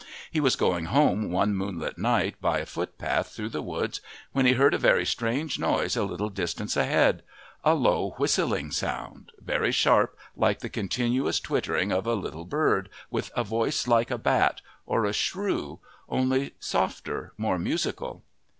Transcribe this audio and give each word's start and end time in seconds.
He 0.31 0.39
was 0.39 0.55
going 0.55 0.85
home 0.85 1.29
one 1.29 1.55
moonlight 1.55 1.95
night 1.99 2.41
by 2.41 2.57
a 2.57 2.65
footpath 2.65 3.27
through 3.35 3.49
the 3.49 3.61
woods 3.61 4.01
when 4.31 4.47
he 4.47 4.53
heard 4.53 4.73
a 4.73 4.79
very 4.79 5.05
strange 5.05 5.59
noise 5.59 5.95
a 5.95 6.03
little 6.03 6.29
distance 6.31 6.75
ahead, 6.75 7.21
a 7.63 7.75
low 7.75 8.15
whistling 8.17 8.71
sound, 8.71 9.31
very 9.39 9.71
sharp, 9.71 10.17
like 10.35 10.61
the 10.61 10.69
continuous 10.69 11.39
twittering 11.39 11.91
of 11.91 12.07
a 12.07 12.15
little 12.15 12.45
bird 12.45 12.89
with 13.11 13.29
a 13.35 13.43
voice 13.43 13.85
like 13.87 14.09
a 14.09 14.17
bat, 14.17 14.61
or 14.87 15.05
a 15.05 15.13
shrew, 15.13 15.77
only 16.09 16.55
softer, 16.59 17.33
more 17.37 17.59
musical. 17.59 18.23